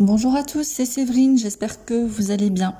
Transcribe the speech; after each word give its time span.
Bonjour 0.00 0.34
à 0.34 0.42
tous, 0.42 0.66
c'est 0.66 0.86
Séverine, 0.86 1.36
j'espère 1.36 1.84
que 1.84 2.06
vous 2.06 2.30
allez 2.30 2.48
bien. 2.48 2.74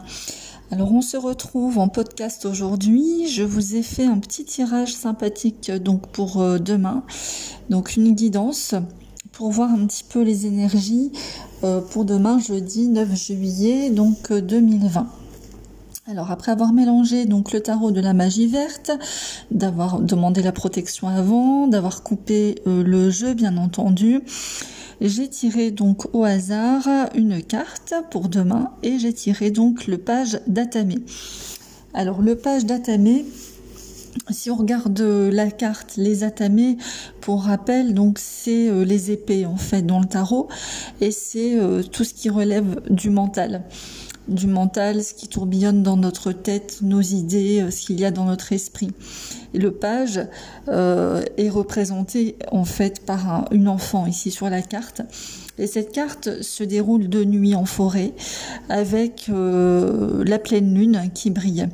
Alors 0.71 0.93
on 0.95 1.03
se 1.03 1.19
retrouve 1.19 1.79
en 1.79 1.89
podcast 1.89 2.47
aujourd'hui. 2.47 3.29
Je 3.29 3.43
vous 3.43 3.77
ai 3.77 3.83
fait 3.83 4.07
un 4.07 4.19
petit 4.19 4.47
tirage 4.47 4.95
sympathique 4.95 5.71
donc 5.71 6.07
pour 6.09 6.41
euh, 6.41 6.59
demain. 6.59 7.05
Donc 7.69 7.97
une 7.97 8.15
guidance 8.15 8.75
pour 9.33 9.51
voir 9.51 9.71
un 9.71 9.87
petit 9.87 10.05
peu 10.05 10.23
les 10.23 10.47
énergies 10.47 11.13
euh, 11.65 11.83
pour 11.83 12.07
demain 12.07 12.39
jeudi 12.39 12.89
9 12.89 13.15
juillet 13.15 13.91
donc 13.91 14.33
2020. 14.33 15.07
Euh, 16.09 16.11
Alors 16.11 16.31
après 16.31 16.53
avoir 16.53 16.73
mélangé 16.73 17.25
donc 17.27 17.53
le 17.53 17.61
tarot 17.61 17.91
de 17.91 18.01
la 18.01 18.13
magie 18.13 18.47
verte, 18.47 18.91
d'avoir 19.51 20.01
demandé 20.01 20.43
la 20.43 20.53
protection 20.53 21.09
avant, 21.09 21.67
d'avoir 21.67 22.03
coupé 22.03 22.57
le 22.67 23.11
jeu 23.11 23.35
bien 23.35 23.57
entendu, 23.57 24.21
j'ai 25.01 25.29
tiré 25.29 25.71
donc 25.71 26.07
au 26.15 26.25
hasard 26.25 26.87
une 27.15 27.43
carte 27.43 27.95
pour 28.11 28.29
demain 28.29 28.73
et 28.83 28.99
j'ai 28.99 29.13
tiré 29.13 29.51
donc 29.51 29.87
le 29.87 29.99
page 29.99 30.41
d'Atamé. 30.47 30.97
Alors 31.95 32.23
le 32.23 32.37
page 32.37 32.67
d'Atamé, 32.67 33.25
si 34.31 34.51
on 34.51 34.57
regarde 34.57 35.01
la 35.01 35.51
carte, 35.51 35.97
les 35.97 36.23
atamés, 36.23 36.77
pour 37.21 37.45
rappel, 37.45 37.95
donc 37.95 38.19
c'est 38.19 38.69
euh, 38.69 38.85
les 38.85 39.11
épées 39.11 39.47
en 39.47 39.57
fait 39.57 39.83
dans 39.83 40.01
le 40.01 40.07
tarot, 40.07 40.49
et 41.01 41.11
c'est 41.11 41.59
euh, 41.59 41.83
tout 41.83 42.05
ce 42.05 42.15
qui 42.15 42.29
relève 42.29 42.81
du 42.91 43.11
mental 43.11 43.63
du 44.29 44.47
mental, 44.47 45.03
ce 45.03 45.15
qui 45.15 45.29
tourbillonne 45.29 45.83
dans 45.83 45.97
notre 45.97 46.33
tête, 46.33 46.79
nos 46.83 47.01
idées, 47.01 47.61
euh, 47.61 47.71
ce 47.71 47.87
qu'il 47.87 48.01
y 48.01 48.05
a 48.05 48.11
dans 48.11 48.25
notre 48.25 48.53
esprit. 48.53 48.91
Et 49.55 49.59
le 49.59 49.73
page 49.73 50.21
euh, 50.69 51.23
est 51.37 51.51
représenté 51.51 52.37
en 52.51 52.65
fait 52.65 53.05
par 53.05 53.47
une 53.51 53.69
enfant 53.69 54.07
ici 54.07 54.31
sur 54.31 54.49
la 54.49 54.63
carte. 54.63 55.03
Et 55.59 55.67
cette 55.67 55.93
carte 55.93 56.41
se 56.41 56.65
déroule 56.65 57.09
de 57.09 57.25
nuit 57.25 57.55
en 57.55 57.67
forêt 57.67 58.15
avec 58.71 59.27
euh, 59.29 60.25
la 60.25 60.39
pleine 60.39 60.75
lune 60.75 61.11
qui 61.15 61.31
brille. 61.31 61.69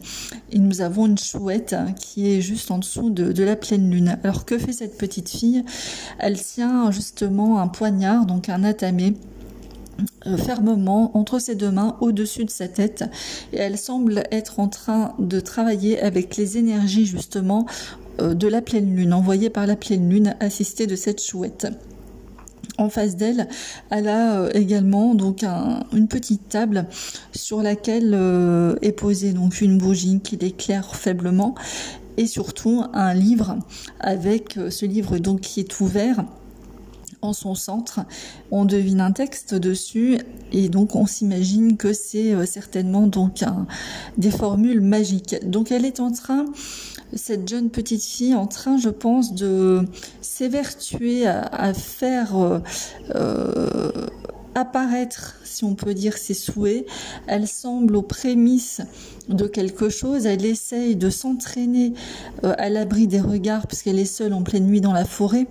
Et 0.50 0.58
nous 0.58 0.80
avons 0.80 1.06
une 1.06 1.18
chouette 1.18 1.76
qui 1.96 2.28
est 2.28 2.40
juste 2.40 2.70
en 2.72 2.78
dessous 2.78 3.10
de, 3.10 3.30
de 3.30 3.44
la 3.44 3.54
pleine 3.54 3.88
lune. 3.88 4.18
Alors 4.24 4.44
que 4.44 4.58
fait 4.58 4.72
cette 4.72 4.98
petite 4.98 5.28
fille? 5.28 5.64
Elle 6.18 6.42
tient 6.42 6.90
justement 6.90 7.60
un 7.60 7.68
poignard, 7.68 8.26
donc 8.26 8.48
un 8.48 8.64
atamé 8.64 9.14
fermement 10.36 11.16
entre 11.16 11.38
ses 11.38 11.54
deux 11.54 11.70
mains 11.70 11.96
au-dessus 12.00 12.44
de 12.44 12.50
sa 12.50 12.68
tête 12.68 13.04
et 13.52 13.58
elle 13.58 13.78
semble 13.78 14.24
être 14.30 14.60
en 14.60 14.68
train 14.68 15.14
de 15.18 15.40
travailler 15.40 16.00
avec 16.00 16.36
les 16.36 16.58
énergies 16.58 17.06
justement 17.06 17.66
euh, 18.20 18.34
de 18.34 18.48
la 18.48 18.62
pleine 18.62 18.94
lune, 18.94 19.12
envoyée 19.12 19.50
par 19.50 19.66
la 19.66 19.76
pleine 19.76 20.08
lune 20.08 20.34
assistée 20.40 20.86
de 20.86 20.96
cette 20.96 21.22
chouette. 21.22 21.66
En 22.76 22.90
face 22.90 23.16
d'elle, 23.16 23.48
elle 23.90 24.06
a 24.06 24.38
euh, 24.38 24.50
également 24.54 25.14
donc 25.14 25.44
une 25.92 26.08
petite 26.08 26.48
table 26.48 26.86
sur 27.32 27.62
laquelle 27.62 28.16
est 28.82 28.92
posée 28.92 29.32
donc 29.32 29.60
une 29.60 29.78
bougie 29.78 30.20
qui 30.20 30.36
l'éclaire 30.36 30.94
faiblement 30.94 31.54
et 32.16 32.26
surtout 32.26 32.84
un 32.92 33.14
livre 33.14 33.56
avec 34.00 34.58
ce 34.70 34.86
livre 34.86 35.18
donc 35.18 35.40
qui 35.40 35.60
est 35.60 35.80
ouvert 35.80 36.24
en 37.22 37.32
son 37.32 37.54
centre. 37.54 38.00
On 38.50 38.64
devine 38.64 39.00
un 39.00 39.12
texte 39.12 39.54
dessus 39.54 40.18
et 40.52 40.68
donc 40.68 40.94
on 40.94 41.06
s'imagine 41.06 41.76
que 41.76 41.92
c'est 41.92 42.32
euh, 42.32 42.46
certainement 42.46 43.06
donc 43.06 43.44
des 44.16 44.30
formules 44.30 44.80
magiques. 44.80 45.36
Donc 45.48 45.72
elle 45.72 45.84
est 45.84 46.00
en 46.00 46.12
train, 46.12 46.44
cette 47.14 47.48
jeune 47.48 47.70
petite 47.70 48.04
fille, 48.04 48.34
en 48.34 48.46
train, 48.46 48.78
je 48.78 48.90
pense, 48.90 49.34
de 49.34 49.84
s'évertuer 50.20 51.26
à, 51.26 51.74
faire 51.74 52.36
euh, 52.36 52.60
euh, 53.14 53.90
apparaître, 54.54 55.36
si 55.44 55.64
on 55.64 55.74
peut 55.74 55.94
dire, 55.94 56.16
ses 56.16 56.34
souhaits. 56.34 56.86
Elle 57.26 57.48
semble 57.48 57.96
aux 57.96 58.02
prémices 58.02 58.80
de 59.28 59.46
quelque 59.46 59.88
chose. 59.88 60.26
Elle 60.26 60.44
essaye 60.44 60.96
de 60.96 61.10
s'entraîner 61.10 61.92
à 62.42 62.68
l'abri 62.68 63.06
des 63.06 63.20
regards 63.20 63.66
puisqu'elle 63.66 63.98
est 63.98 64.04
seule 64.04 64.32
en 64.32 64.42
pleine 64.42 64.66
nuit 64.66 64.80
dans 64.80 64.92
la 64.92 65.04
forêt 65.04 65.46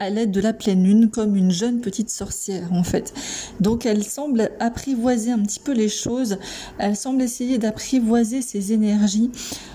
à 0.00 0.10
l'aide 0.10 0.30
de 0.30 0.40
la 0.40 0.52
pleine 0.52 0.84
lune 0.84 1.10
comme 1.10 1.36
une 1.36 1.50
jeune 1.50 1.80
petite 1.80 2.10
sorcière 2.10 2.72
en 2.72 2.82
fait. 2.82 3.12
Donc 3.60 3.86
elle 3.86 4.04
semble 4.04 4.50
apprivoiser 4.60 5.30
un 5.30 5.40
petit 5.40 5.60
peu 5.60 5.72
les 5.72 5.88
choses, 5.88 6.38
elle 6.78 6.96
semble 6.96 7.22
essayer 7.22 7.58
d'apprivoiser 7.58 8.42
ses 8.42 8.72
énergies 8.72 9.30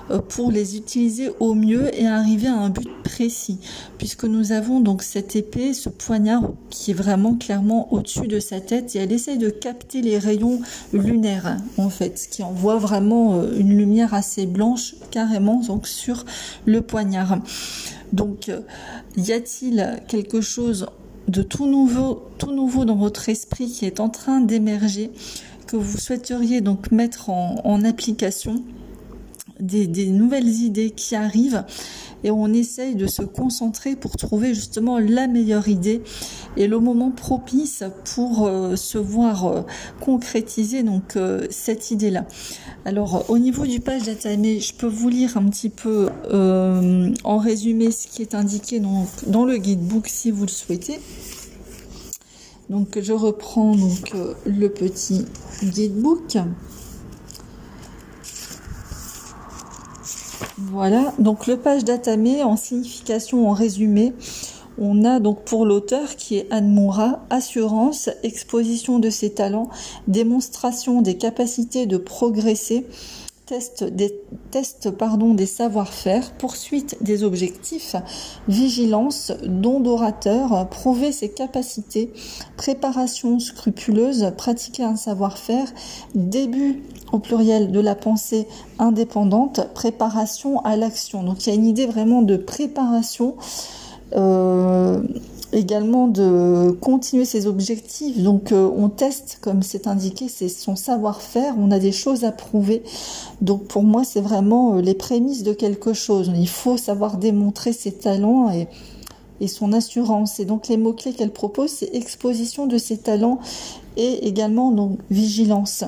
euh, 0.09 0.19
pour 0.19 0.51
les 0.51 0.77
utiliser 0.77 1.29
au 1.39 1.53
mieux 1.53 1.93
et 1.93 2.07
arriver 2.07 2.47
à 2.47 2.55
un 2.55 2.69
but 2.69 2.89
précis 3.03 3.59
puisque 3.97 4.25
nous 4.25 4.51
avons 4.51 4.79
donc 4.79 5.03
cette 5.03 5.35
épée, 5.35 5.73
ce 5.73 5.89
poignard 5.89 6.43
qui 6.69 6.91
est 6.91 6.93
vraiment 6.93 7.35
clairement 7.35 7.91
au-dessus 7.93 8.27
de 8.27 8.39
sa 8.39 8.59
tête 8.59 8.95
et 8.95 8.99
elle 8.99 9.11
essaye 9.11 9.37
de 9.37 9.49
capter 9.49 10.01
les 10.01 10.17
rayons 10.17 10.61
lunaires 10.93 11.57
en 11.77 11.89
fait, 11.89 12.27
qui 12.31 12.43
envoie 12.43 12.77
vraiment 12.77 13.35
euh, 13.35 13.57
une 13.57 13.75
lumière 13.77 14.13
assez 14.13 14.45
blanche 14.45 14.95
carrément 15.11 15.61
donc 15.61 15.87
sur 15.87 16.25
le 16.65 16.81
poignard. 16.81 17.39
Donc, 18.13 18.49
euh, 18.49 18.61
y 19.15 19.31
a-t-il 19.31 20.01
quelque 20.07 20.41
chose 20.41 20.87
de 21.27 21.41
tout 21.41 21.67
nouveau, 21.67 22.23
tout 22.37 22.51
nouveau 22.53 22.85
dans 22.85 22.95
votre 22.95 23.29
esprit 23.29 23.67
qui 23.67 23.85
est 23.85 23.99
en 23.99 24.09
train 24.09 24.39
d'émerger, 24.39 25.11
que 25.67 25.75
vous 25.75 25.97
souhaiteriez 25.97 26.61
donc 26.61 26.91
mettre 26.91 27.29
en, 27.29 27.83
application, 27.83 28.63
des 29.59 30.07
nouvelles 30.07 30.47
idées 30.47 30.91
qui 30.91 31.15
arrivent 31.15 31.63
et 32.23 32.31
on 32.31 32.51
essaye 32.53 32.95
de 32.95 33.07
se 33.07 33.21
concentrer 33.21 33.95
pour 33.95 34.15
trouver 34.15 34.53
justement 34.53 34.99
la 34.99 35.27
meilleure 35.27 35.67
idée 35.67 36.01
et 36.55 36.67
le 36.67 36.79
moment 36.79 37.11
propice 37.11 37.83
pour 38.15 38.47
euh, 38.47 38.75
se 38.75 38.97
voir 38.97 39.45
euh, 39.45 39.61
concrétiser 40.01 40.83
donc 40.83 41.15
euh, 41.15 41.45
cette 41.49 41.91
idée-là. 41.91 42.25
Alors 42.85 43.29
au 43.29 43.37
niveau 43.37 43.65
du 43.65 43.79
page 43.79 44.03
d'atamé, 44.03 44.59
je 44.59 44.73
peux 44.73 44.87
vous 44.87 45.09
lire 45.09 45.37
un 45.37 45.47
petit 45.49 45.69
peu 45.69 46.09
en 47.23 47.37
résumé 47.37 47.91
ce 47.91 48.07
qui 48.07 48.21
est 48.21 48.33
indiqué 48.33 48.79
dans, 48.79 49.05
dans 49.27 49.45
le 49.45 49.57
guidebook 49.57 50.07
si 50.07 50.31
vous 50.31 50.43
le 50.43 50.51
souhaitez. 50.51 50.99
Donc 52.69 52.99
je 53.01 53.13
reprends 53.13 53.75
donc 53.75 54.13
le 54.45 54.67
petit 54.69 55.25
guidebook. 55.63 56.37
Voilà, 60.59 61.13
donc 61.19 61.45
le 61.45 61.57
page 61.57 61.85
d'Atamé 61.85 62.43
en 62.43 62.55
signification, 62.55 63.47
en 63.47 63.53
résumé, 63.53 64.13
on 64.79 65.05
a 65.05 65.19
donc 65.19 65.43
pour 65.43 65.65
l'auteur 65.65 66.15
qui 66.15 66.37
est 66.37 66.47
Anne 66.51 66.69
Moura, 66.69 67.25
assurance, 67.29 68.09
exposition 68.23 68.97
de 68.97 69.11
ses 69.11 69.33
talents, 69.33 69.69
démonstration 70.07 71.03
des 71.03 71.15
capacités 71.17 71.85
de 71.85 71.97
progresser, 71.97 72.87
test 73.47 73.83
des 73.83 74.13
pardon 74.97 75.33
des 75.33 75.45
savoir-faire, 75.45 76.31
poursuite 76.33 76.97
des 77.01 77.23
objectifs, 77.23 77.95
vigilance, 78.47 79.31
don 79.43 79.79
d'orateur, 79.79 80.67
prouver 80.69 81.11
ses 81.11 81.29
capacités, 81.29 82.11
préparation 82.57 83.39
scrupuleuse, 83.39 84.31
pratiquer 84.37 84.83
un 84.83 84.95
savoir-faire, 84.95 85.67
début 86.15 86.83
au 87.11 87.19
pluriel 87.19 87.71
de 87.71 87.79
la 87.79 87.95
pensée 87.95 88.47
indépendante, 88.79 89.73
préparation 89.73 90.59
à 90.61 90.75
l'action. 90.75 91.23
Donc 91.23 91.45
il 91.45 91.49
y 91.49 91.51
a 91.53 91.55
une 91.55 91.65
idée 91.65 91.85
vraiment 91.85 92.21
de 92.21 92.37
préparation. 92.37 93.35
Euh, 94.15 95.01
également 95.53 96.07
de 96.07 96.71
continuer 96.81 97.25
ses 97.25 97.47
objectifs. 97.47 98.21
Donc 98.21 98.51
euh, 98.51 98.69
on 98.75 98.89
teste, 98.89 99.39
comme 99.41 99.63
c'est 99.63 99.87
indiqué, 99.87 100.27
c'est 100.27 100.49
son 100.49 100.75
savoir-faire, 100.75 101.55
on 101.57 101.71
a 101.71 101.79
des 101.79 101.91
choses 101.91 102.23
à 102.25 102.31
prouver. 102.31 102.83
Donc 103.41 103.65
pour 103.65 103.83
moi, 103.83 104.03
c'est 104.03 104.21
vraiment 104.21 104.75
euh, 104.75 104.81
les 104.81 104.93
prémices 104.93 105.43
de 105.43 105.53
quelque 105.53 105.93
chose. 105.93 106.31
Il 106.35 106.49
faut 106.49 106.77
savoir 106.77 107.17
démontrer 107.17 107.73
ses 107.73 107.93
talents 107.93 108.51
et, 108.51 108.67
et 109.39 109.47
son 109.47 109.73
assurance. 109.73 110.39
Et 110.39 110.45
donc 110.45 110.67
les 110.67 110.77
mots-clés 110.77 111.13
qu'elle 111.13 111.31
propose, 111.31 111.69
c'est 111.69 111.95
exposition 111.95 112.67
de 112.67 112.77
ses 112.77 112.97
talents 112.97 113.39
et 113.95 114.27
également 114.27 114.71
donc 114.71 114.99
vigilance. 115.09 115.83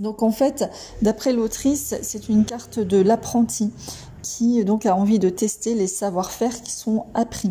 Donc 0.00 0.22
en 0.22 0.30
fait, 0.30 0.68
d'après 1.02 1.32
l'autrice, 1.32 1.94
c'est 2.02 2.28
une 2.28 2.44
carte 2.44 2.80
de 2.80 2.98
l'apprenti 2.98 3.70
qui 4.24 4.64
donc 4.64 4.86
a 4.86 4.96
envie 4.96 5.20
de 5.20 5.28
tester 5.28 5.74
les 5.74 5.86
savoir-faire 5.86 6.62
qui 6.62 6.72
sont 6.72 7.04
appris. 7.14 7.50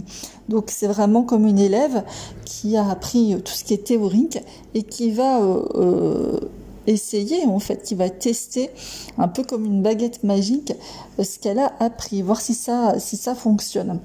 Donc 0.50 0.66
c'est 0.68 0.88
vraiment 0.88 1.24
comme 1.24 1.48
une 1.48 1.60
élève 1.60 2.04
qui 2.44 2.76
a 2.76 2.90
appris 2.90 3.38
tout 3.46 3.54
ce 3.54 3.64
qui 3.64 3.74
est 3.76 3.86
théorique 3.86 4.40
et 4.74 4.84
qui 4.84 5.12
va 5.12 5.42
euh, 5.42 5.64
euh, 5.76 6.40
essayer 6.88 7.46
en 7.46 7.60
fait, 7.60 7.84
qui 7.84 7.96
va 7.96 8.10
tester 8.10 8.72
un 9.18 9.28
peu 9.28 9.44
comme 9.44 9.66
une 9.66 9.82
baguette 9.82 10.24
magique 10.24 10.74
ce 11.22 11.40
qu'elle 11.40 11.60
a 11.60 11.72
appris, 11.80 12.22
voir 12.22 12.42
si 12.42 12.54
ça 12.54 13.00
si 13.00 13.16
ça 13.16 13.36
fonctionne. 13.36 14.00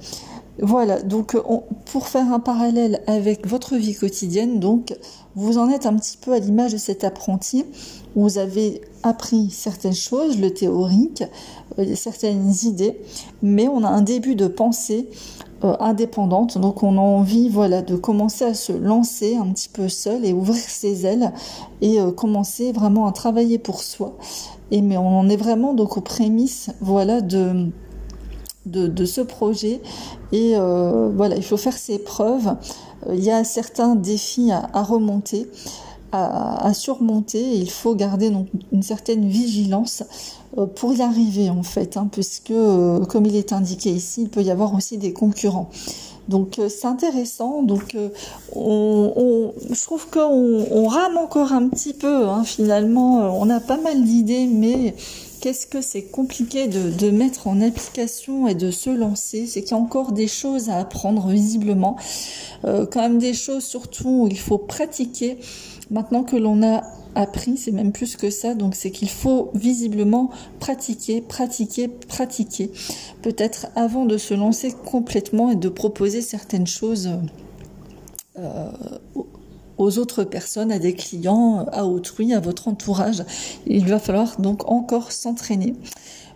Voilà, 0.61 1.01
donc 1.01 1.37
pour 1.85 2.09
faire 2.09 2.33
un 2.33 2.41
parallèle 2.41 3.01
avec 3.07 3.47
votre 3.47 3.77
vie 3.77 3.95
quotidienne, 3.95 4.59
donc 4.59 4.93
vous 5.37 5.57
en 5.57 5.71
êtes 5.71 5.87
un 5.87 5.95
petit 5.95 6.17
peu 6.17 6.33
à 6.33 6.41
l'image 6.41 6.73
de 6.73 6.79
cet 6.79 7.05
apprenti 7.05 7.65
vous 8.19 8.39
avez 8.39 8.81
appris 9.03 9.51
certaines 9.51 9.95
choses, 9.95 10.39
le 10.39 10.53
théorique, 10.53 11.25
euh, 11.79 11.95
certaines 11.95 12.53
idées, 12.65 13.01
mais 13.43 13.69
on 13.69 13.85
a 13.85 13.89
un 13.89 14.03
début 14.03 14.35
de 14.35 14.47
pensée 14.47 15.09
indépendante. 15.61 16.57
Donc 16.57 16.85
on 16.85 16.97
a 16.99 17.01
envie 17.01 17.49
voilà 17.49 17.83
de 17.83 17.97
commencer 17.97 18.45
à 18.45 18.55
se 18.55 18.73
lancer 18.73 19.35
un 19.35 19.47
petit 19.47 19.69
peu 19.69 19.89
seul 19.89 20.25
et 20.25 20.33
ouvrir 20.33 20.63
ses 20.63 21.05
ailes 21.05 21.33
et 21.81 21.99
commencer 22.17 22.71
vraiment 22.71 23.09
à 23.09 23.13
travailler 23.13 23.59
pour 23.59 23.83
soi. 23.83 24.17
Et 24.71 24.83
mais 24.83 24.97
on 24.97 25.19
en 25.19 25.29
est 25.29 25.37
vraiment 25.37 25.75
donc 25.75 25.97
aux 25.97 26.01
prémices 26.01 26.71
voilà 26.81 27.21
de 27.21 27.71
de, 28.67 29.05
ce 29.05 29.21
projet 29.21 29.81
et 30.31 30.55
voilà 30.55 31.35
il 31.35 31.43
faut 31.43 31.57
faire 31.57 31.77
ses 31.77 31.99
preuves. 31.99 32.55
Il 33.09 33.25
y 33.25 33.33
a 33.33 33.43
certains 33.43 33.97
défis 33.97 34.53
à 34.53 34.83
remonter 34.85 35.49
à, 36.13 36.73
surmonter 36.75 37.41
il 37.41 37.71
faut 37.71 37.95
garder 37.95 38.31
donc 38.31 38.49
une 38.73 38.83
certaine 38.83 39.27
vigilance 39.29 40.03
euh, 40.57 40.67
pour 40.67 40.95
y 40.95 41.03
arriver 41.03 41.51
en 41.51 41.63
fait, 41.63 41.97
hein, 41.97 42.09
puisque 42.11 42.51
euh, 42.51 43.05
comme 43.05 43.27
il 43.27 43.37
est 43.37 43.53
indiqué 43.53 43.91
ici, 43.91 44.23
il 44.23 44.29
peut 44.29 44.43
y 44.43 44.51
avoir 44.51 44.75
aussi 44.75 44.97
des 44.97 45.13
concurrents. 45.13 45.69
Donc 46.29 46.59
euh, 46.59 46.69
c'est 46.69 46.87
intéressant. 46.87 47.63
Donc 47.63 47.97
on, 48.55 49.53
je 49.71 49.85
trouve 49.85 50.09
qu'on 50.09 50.67
on 50.71 50.87
rame 50.87 51.19
encore 51.19 51.53
un 51.53 51.69
petit 51.69 51.93
peu. 51.93 52.29
Hein, 52.29 52.45
finalement, 52.45 53.39
on 53.41 53.51
a 53.51 53.61
pas 53.61 53.77
mal 53.79 54.03
d'idées, 54.03 54.47
mais 54.47 54.95
qu'est-ce 55.41 55.67
que 55.67 55.81
c'est 55.81 56.03
compliqué 56.03 56.67
de, 56.69 57.11
mettre 57.11 57.47
en 57.47 57.61
application 57.61 58.49
et 58.49 58.55
de 58.55 58.71
se 58.71 58.91
lancer? 58.91 59.47
C'est 59.47 59.63
qu'il 59.63 59.73
y 59.73 59.75
a 59.75 59.83
encore 59.83 60.13
des 60.13 60.29
choses 60.29 60.69
à 60.69 60.79
apprendre 60.79 61.29
visiblement, 61.29 61.97
quand 62.63 62.97
même 62.97 63.19
des 63.19 63.35
choses 63.35 63.65
surtout 63.65 64.25
où 64.25 64.29
il 64.29 64.39
faut 64.39 64.59
pratiquer. 64.59 65.39
Maintenant 65.91 66.23
que 66.23 66.37
l'on 66.37 66.63
a 66.63 66.83
appris, 67.15 67.57
c'est 67.57 67.73
même 67.73 67.93
plus 67.93 68.17
que 68.17 68.31
ça, 68.31 68.55
donc 68.55 68.75
c'est 68.75 68.91
qu'il 68.91 69.09
faut 69.09 69.51
visiblement 69.55 70.31
pratiquer, 70.61 71.21
pratiquer, 71.21 71.89
pratiquer. 71.89 72.71
Peut-être 73.23 73.69
avant 73.75 74.05
de 74.05 74.19
se 74.19 74.35
lancer 74.35 74.73
complètement 74.85 75.51
et 75.51 75.57
de 75.57 75.69
proposer 75.69 76.21
certaines 76.21 76.67
choses 76.67 77.11
euh, 78.39 78.71
aux 79.79 79.99
autres 79.99 80.25
personnes, 80.25 80.71
à 80.71 80.79
des 80.79 80.93
clients, 80.93 81.67
à 81.73 81.85
autrui, 81.85 82.35
à 82.35 82.41
votre 82.41 82.69
entourage. 82.69 83.25
Il 83.67 83.87
va 83.87 83.99
falloir 83.99 84.41
donc 84.41 84.71
encore 84.71 85.13
s'entraîner. 85.13 85.75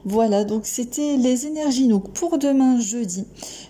Voilà, 0.04 0.42
donc 0.42 0.66
c'était 0.66 1.16
les 1.16 1.46
énergies 1.46 1.86
donc 1.86 2.12
pour 2.12 2.38
demain 2.38 2.80
jeudi. 2.80 3.24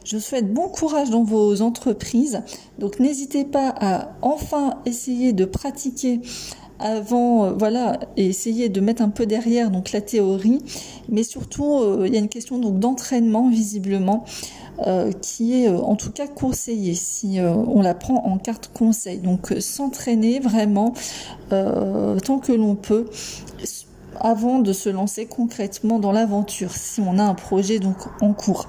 Je 0.04 0.16
souhaite 0.16 0.52
bon 0.52 0.68
courage 0.68 1.10
dans 1.10 1.24
vos 1.24 1.60
entreprises. 1.60 2.42
Donc 2.78 3.00
n'hésitez 3.00 3.44
pas 3.44 3.74
à 3.78 4.12
enfin 4.22 4.78
essayer 4.86 5.34
de 5.34 5.44
pratiquer 5.44 6.20
avant, 6.82 7.44
euh, 7.44 7.52
voilà, 7.52 7.98
et 8.16 8.26
essayer 8.26 8.68
de 8.68 8.80
mettre 8.80 9.02
un 9.02 9.08
peu 9.08 9.26
derrière 9.26 9.70
donc 9.70 9.92
la 9.92 10.00
théorie, 10.00 10.58
mais 11.08 11.22
surtout 11.22 11.78
euh, 11.78 12.04
il 12.06 12.12
y 12.12 12.16
a 12.16 12.20
une 12.20 12.28
question 12.28 12.58
donc 12.58 12.78
d'entraînement 12.78 13.48
visiblement 13.48 14.24
euh, 14.86 15.12
qui 15.12 15.62
est 15.62 15.68
en 15.68 15.96
tout 15.96 16.10
cas 16.10 16.26
conseillé 16.26 16.94
si 16.94 17.38
on 17.40 17.82
la 17.82 17.94
prend 17.94 18.24
en 18.24 18.38
carte 18.38 18.70
conseil. 18.72 19.18
Donc 19.18 19.54
s'entraîner 19.60 20.40
vraiment 20.40 20.94
tant 21.50 22.38
que 22.38 22.52
l'on 22.52 22.74
peut 22.74 23.06
avant 24.20 24.58
de 24.58 24.72
se 24.72 24.88
lancer 24.88 25.26
concrètement 25.26 25.98
dans 25.98 26.12
l'aventure, 26.12 26.72
si 26.72 27.00
on 27.00 27.18
a 27.18 27.22
un 27.22 27.34
projet 27.34 27.78
donc 27.78 27.96
en 28.20 28.32
cours. 28.32 28.68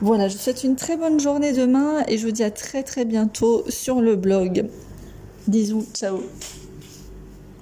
Voilà, 0.00 0.28
je 0.28 0.36
vous 0.36 0.42
souhaite 0.42 0.64
une 0.64 0.76
très 0.76 0.96
bonne 0.96 1.20
journée 1.20 1.52
demain 1.52 2.04
et 2.08 2.18
je 2.18 2.26
vous 2.26 2.32
dis 2.32 2.44
à 2.44 2.50
très 2.50 2.82
très 2.82 3.04
bientôt 3.04 3.64
sur 3.68 4.00
le 4.00 4.16
blog. 4.16 4.66
Bisous, 5.46 5.86
ciao 5.94 6.18